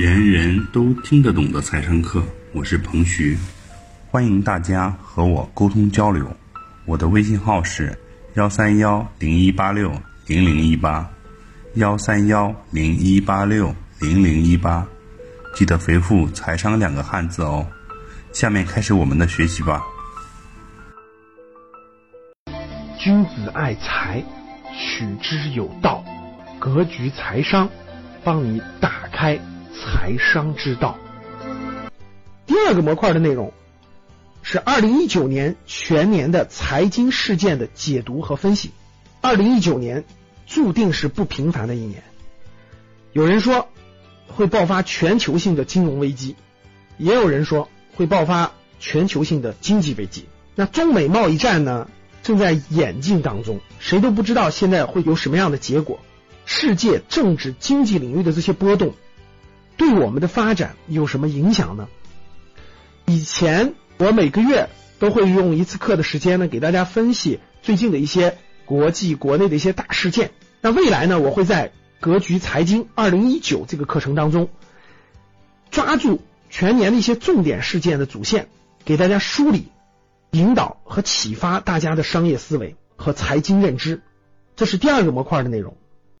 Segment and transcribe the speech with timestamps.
[0.00, 3.36] 人人都听得懂的财商课，我是彭徐，
[4.12, 6.24] 欢迎大家和我沟通交流。
[6.84, 7.98] 我的微信号是
[8.34, 9.90] 幺三幺零一八六
[10.28, 11.10] 零零一八，
[11.74, 14.86] 幺三幺零一八六零零一八，
[15.56, 17.66] 记得回复“财商”两个汉字哦。
[18.32, 19.82] 下面开始我们的学习吧。
[23.00, 24.22] 君子爱财，
[24.72, 26.04] 取之有道。
[26.60, 27.68] 格局财商，
[28.22, 29.36] 帮你打开
[30.08, 30.96] 财商之道。
[32.46, 33.52] 第二个模块的内容
[34.42, 38.70] 是二零一九年全年的财经事件的解读和分析。
[39.20, 40.04] 二零一九年
[40.46, 42.02] 注定是不平凡的一年，
[43.12, 43.68] 有人说
[44.28, 46.36] 会爆发全球性的金融危机，
[46.96, 50.24] 也有人说会爆发全球性的经济危机。
[50.54, 51.90] 那中美贸易战呢，
[52.22, 56.00] 正在演进当中，谁都不知道现在会有什么样的结果。
[56.46, 58.94] 世界政治经济领域的这些波动，
[59.78, 61.88] 对我们的发展有什么影响呢？
[63.06, 70.32] 以前我每个月都会用一次课的时间呢，给大家分析最近的一些国际、国内的一些大事件。
[70.60, 74.50] 那未来呢，我会在格局财经二零一九这个课程当中，
[75.70, 76.20] 抓住
[76.50, 78.48] 全年的一些重点事件的主线，
[78.84, 79.68] 给大家梳理、
[80.32, 84.02] 引导和启发大家的商业思维和财经认知。
[84.56, 85.76] 这是第二个模块的内容。